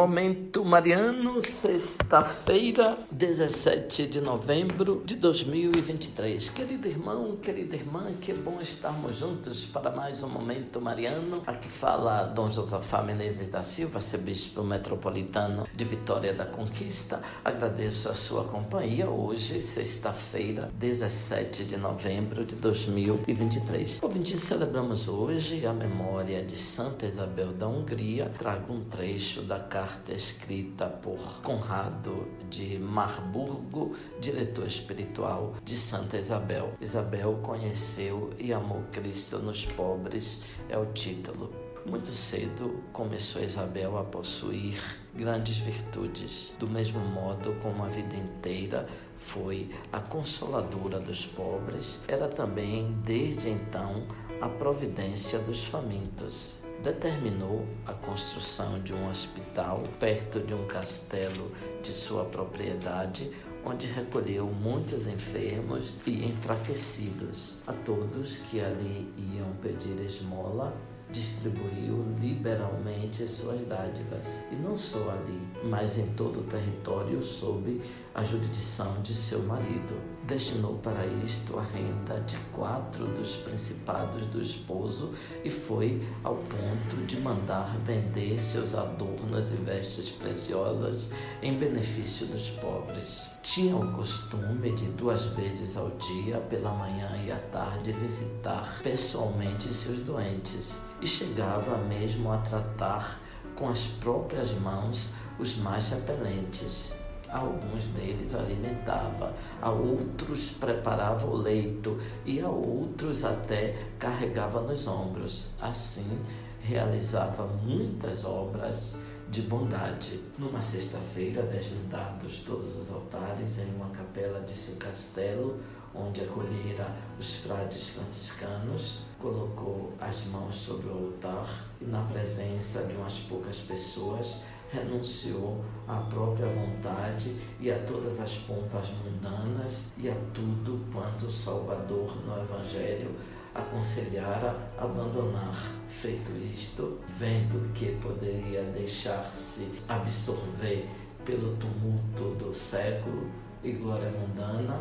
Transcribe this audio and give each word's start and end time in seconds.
Momento 0.00 0.64
Mariano, 0.64 1.42
sexta-feira, 1.42 2.96
17 3.10 4.06
de 4.06 4.18
novembro 4.18 5.02
de 5.04 5.14
2023. 5.14 6.48
Querido 6.48 6.88
irmão, 6.88 7.36
querida 7.36 7.76
irmã, 7.76 8.10
que 8.18 8.32
bom 8.32 8.62
estarmos 8.62 9.18
juntos 9.18 9.66
para 9.66 9.90
mais 9.90 10.22
um 10.22 10.30
Momento 10.30 10.80
Mariano. 10.80 11.42
Aqui 11.46 11.68
fala 11.68 12.24
Dom 12.24 12.48
Josafá 12.48 13.02
Menezes 13.02 13.48
da 13.48 13.62
Silva, 13.62 13.98
arcebispo 13.98 14.62
metropolitano 14.62 15.68
de 15.76 15.84
Vitória 15.84 16.32
da 16.32 16.46
Conquista. 16.46 17.20
Agradeço 17.44 18.08
a 18.08 18.14
sua 18.14 18.44
companhia 18.44 19.10
hoje, 19.10 19.60
sexta-feira, 19.60 20.70
17 20.78 21.64
de 21.64 21.76
novembro 21.76 22.46
de 22.46 22.54
2023. 22.54 24.00
Ouvinte, 24.02 24.34
celebramos 24.34 25.08
hoje 25.08 25.66
a 25.66 25.74
memória 25.74 26.42
de 26.42 26.56
Santa 26.56 27.04
Isabel 27.04 27.52
da 27.52 27.68
Hungria. 27.68 28.32
Trago 28.38 28.72
um 28.72 28.82
trecho 28.84 29.42
da 29.42 29.60
carta 29.60 29.89
carta 29.90 30.12
escrita 30.12 30.86
por 30.86 31.42
Conrado 31.42 32.28
de 32.48 32.78
Marburgo, 32.78 33.96
diretor 34.20 34.64
espiritual 34.66 35.56
de 35.64 35.76
Santa 35.76 36.16
Isabel. 36.16 36.74
Isabel 36.80 37.40
conheceu 37.42 38.30
e 38.38 38.52
amou 38.52 38.84
Cristo 38.92 39.38
nos 39.40 39.66
pobres, 39.66 40.44
é 40.68 40.78
o 40.78 40.86
título. 40.86 41.50
Muito 41.84 42.08
cedo 42.08 42.84
começou 42.92 43.42
Isabel 43.42 43.98
a 43.98 44.04
possuir 44.04 44.78
grandes 45.12 45.56
virtudes, 45.56 46.52
do 46.56 46.68
mesmo 46.68 47.00
modo 47.00 47.56
como 47.60 47.82
a 47.82 47.88
vida 47.88 48.14
inteira 48.14 48.86
foi 49.16 49.70
a 49.92 49.98
consoladora 49.98 51.00
dos 51.00 51.26
pobres, 51.26 52.02
era 52.06 52.28
também, 52.28 52.96
desde 53.04 53.48
então, 53.48 54.06
a 54.40 54.48
providência 54.48 55.40
dos 55.40 55.64
famintos 55.64 56.59
determinou 56.82 57.66
a 57.86 57.92
construção 57.92 58.80
de 58.80 58.94
um 58.94 59.08
hospital 59.08 59.82
perto 59.98 60.40
de 60.40 60.54
um 60.54 60.66
castelo 60.66 61.52
de 61.82 61.92
sua 61.92 62.24
propriedade, 62.24 63.30
onde 63.64 63.86
recolheu 63.86 64.46
muitos 64.46 65.06
enfermos 65.06 65.96
e 66.06 66.24
enfraquecidos. 66.24 67.58
A 67.66 67.72
todos 67.72 68.38
que 68.50 68.60
ali 68.60 69.12
iam 69.18 69.52
pedir 69.62 70.00
esmola, 70.00 70.74
distribuiu 71.10 72.04
liberalmente 72.20 73.26
suas 73.26 73.60
dádivas, 73.62 74.46
e 74.50 74.54
não 74.54 74.78
só 74.78 75.10
ali, 75.10 75.40
mas 75.64 75.98
em 75.98 76.06
todo 76.14 76.40
o 76.40 76.44
território 76.44 77.22
sob 77.22 77.80
a 78.20 78.24
jurisdição 78.24 79.00
de 79.02 79.14
seu 79.14 79.42
marido. 79.44 79.98
Destinou 80.26 80.74
para 80.78 81.06
isto 81.06 81.58
a 81.58 81.62
renda 81.62 82.20
de 82.20 82.36
quatro 82.52 83.06
dos 83.06 83.36
principados 83.36 84.26
do 84.26 84.40
esposo 84.40 85.14
e 85.42 85.50
foi 85.50 86.06
ao 86.22 86.36
ponto 86.36 86.96
de 87.06 87.18
mandar 87.18 87.74
vender 87.78 88.38
seus 88.38 88.74
adornos 88.74 89.50
e 89.50 89.56
vestes 89.56 90.10
preciosas 90.10 91.10
em 91.42 91.54
benefício 91.54 92.26
dos 92.26 92.50
pobres. 92.50 93.30
Tinha 93.42 93.74
o 93.74 93.92
costume 93.94 94.70
de 94.72 94.86
duas 94.88 95.24
vezes 95.24 95.76
ao 95.76 95.90
dia, 95.90 96.36
pela 96.40 96.74
manhã 96.74 97.10
e 97.24 97.32
à 97.32 97.38
tarde, 97.50 97.92
visitar 97.92 98.80
pessoalmente 98.82 99.68
seus 99.68 100.00
doentes 100.00 100.78
e 101.00 101.06
chegava 101.06 101.78
mesmo 101.78 102.30
a 102.30 102.38
tratar 102.38 103.18
com 103.56 103.70
as 103.70 103.86
próprias 103.86 104.52
mãos 104.52 105.14
os 105.38 105.56
mais 105.56 105.88
repelentes. 105.88 106.99
Alguns 107.32 107.86
deles 107.86 108.34
alimentava, 108.34 109.34
a 109.60 109.70
outros 109.70 110.50
preparava 110.52 111.26
o 111.26 111.36
leito 111.36 112.00
e 112.24 112.40
a 112.40 112.48
outros 112.48 113.24
até 113.24 113.76
carregava 113.98 114.60
nos 114.62 114.86
ombros. 114.86 115.50
Assim, 115.60 116.18
realizava 116.60 117.46
muitas 117.46 118.24
obras 118.24 118.98
de 119.28 119.42
bondade. 119.42 120.20
Numa 120.36 120.62
sexta-feira, 120.62 121.42
desnudados 121.42 122.42
todos 122.42 122.76
os 122.76 122.90
altares 122.90 123.58
em 123.58 123.74
uma 123.76 123.90
capela 123.90 124.40
de 124.40 124.52
seu 124.52 124.76
castelo, 124.76 125.60
onde 125.94 126.22
acolhera 126.22 126.94
os 127.18 127.36
frades 127.36 127.90
franciscanos, 127.90 129.02
colocou 129.18 129.92
as 130.00 130.24
mãos 130.26 130.56
sobre 130.56 130.88
o 130.88 130.92
altar 130.92 131.66
e, 131.80 131.84
na 131.84 132.02
presença 132.04 132.84
de 132.84 132.94
umas 132.94 133.18
poucas 133.20 133.58
pessoas, 133.58 134.42
renunciou 134.72 135.64
à 135.88 135.96
própria 135.96 136.46
vontade 136.46 137.36
e 137.58 137.70
a 137.70 137.78
todas 137.80 138.20
as 138.20 138.36
pompas 138.36 138.88
mundanas 139.04 139.92
e 139.98 140.08
a 140.08 140.14
tudo 140.32 140.86
quanto 140.92 141.26
o 141.26 141.32
Salvador 141.32 142.16
no 142.24 142.40
Evangelho 142.40 143.14
aconselhara 143.54 144.56
abandonar. 144.78 145.56
Feito 145.88 146.30
isto, 146.36 147.00
vendo 147.18 147.72
que 147.74 147.96
poderia 147.96 148.62
deixar-se 148.62 149.72
absorver 149.88 150.88
pelo 151.24 151.56
tumulto 151.56 152.36
do 152.36 152.54
século 152.54 153.28
e 153.62 153.72
glória 153.72 154.10
mundana, 154.10 154.80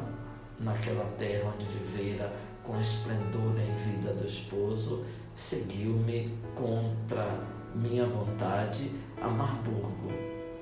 naquela 0.59 1.05
terra 1.17 1.53
onde 1.53 1.65
vivera 1.65 2.31
com 2.63 2.79
esplendor 2.79 3.55
em 3.59 3.73
vida 3.75 4.13
do 4.13 4.27
esposo, 4.27 5.05
seguiu-me 5.35 6.37
contra 6.55 7.39
minha 7.73 8.05
vontade 8.05 8.91
a 9.21 9.27
Marburgo. 9.27 10.11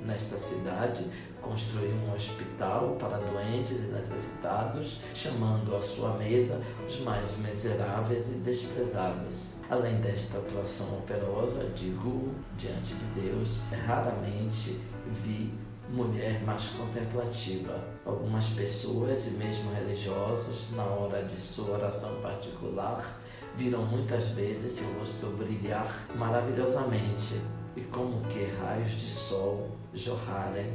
Nesta 0.05 0.39
cidade, 0.39 1.03
construiu 1.41 1.91
um 1.91 2.13
hospital 2.13 2.95
para 2.99 3.17
doentes 3.17 3.77
e 3.77 3.87
necessitados, 3.87 5.01
chamando 5.13 5.75
à 5.75 5.81
sua 5.81 6.13
mesa 6.13 6.61
os 6.87 6.99
mais 7.01 7.37
miseráveis 7.37 8.29
e 8.29 8.35
desprezados. 8.35 9.55
Além 9.69 9.99
desta 9.99 10.37
atuação 10.37 10.99
operosa, 10.99 11.69
digo 11.75 12.33
diante 12.57 12.93
de 12.93 13.21
Deus, 13.21 13.63
raramente 13.85 14.79
vi 15.23 15.51
mulher 15.89 16.41
mais 16.43 16.69
contemplativa. 16.69 17.83
Algumas 18.05 18.49
pessoas 18.49 19.27
e 19.27 19.31
mesmo 19.31 19.73
religiosos, 19.73 20.71
na 20.75 20.83
hora 20.83 21.23
de 21.23 21.39
sua 21.39 21.77
oração 21.77 22.21
particular, 22.21 23.19
viram 23.55 23.85
muitas 23.85 24.29
vezes 24.29 24.73
seu 24.73 24.99
rosto 24.99 25.27
brilhar 25.37 26.07
maravilhosamente 26.15 27.41
e 27.75 27.81
como 27.81 28.21
que 28.27 28.45
raios 28.59 28.91
de 28.91 29.09
sol 29.09 29.69
jorrarem 29.93 30.71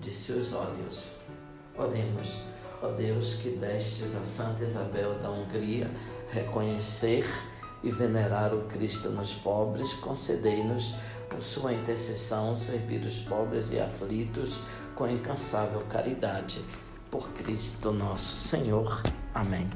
de 0.00 0.10
seus 0.10 0.52
olhos. 0.52 1.22
Oremos, 1.76 2.44
ó 2.82 2.88
Deus, 2.88 3.34
que 3.36 3.50
destes 3.50 4.16
a 4.16 4.24
Santa 4.24 4.64
Isabel 4.64 5.18
da 5.18 5.30
Hungria 5.30 5.90
reconhecer 6.32 7.24
e 7.82 7.90
venerar 7.90 8.54
o 8.54 8.64
Cristo 8.64 9.10
nos 9.10 9.34
pobres, 9.34 9.94
concedei-nos 9.94 10.94
por 11.28 11.40
sua 11.40 11.72
intercessão, 11.72 12.54
servir 12.54 13.04
os 13.04 13.20
pobres 13.20 13.72
e 13.72 13.78
aflitos 13.78 14.58
com 14.94 15.08
incansável 15.08 15.80
caridade. 15.88 16.62
Por 17.10 17.28
Cristo 17.30 17.92
nosso 17.92 18.36
Senhor. 18.36 19.02
Amém. 19.34 19.68